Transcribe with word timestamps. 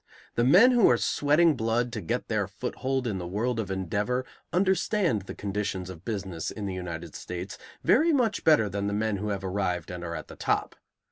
The 0.33 0.43
men 0.43 0.71
who 0.71 0.89
are 0.89 0.97
sweating 0.97 1.53
blood 1.55 1.93
to 1.93 2.01
get 2.01 2.27
their 2.27 2.47
foothold 2.47 3.05
in 3.05 3.19
the 3.19 3.27
world 3.27 3.59
of 3.59 3.69
endeavor 3.69 4.25
understand 4.51 5.21
the 5.21 5.35
conditions 5.35 5.91
of 5.91 6.03
business 6.03 6.49
in 6.49 6.65
the 6.65 6.73
United 6.73 7.13
States 7.13 7.55
very 7.83 8.11
much 8.11 8.43
better 8.43 8.67
than 8.67 8.87
the 8.87 8.93
men 8.93 9.17
who 9.17 9.29
have 9.29 9.43
arrived 9.43 9.91
and 9.91 10.03
are 10.03 10.15
at 10.15 10.27
the 10.27 10.35
top. 10.35 10.75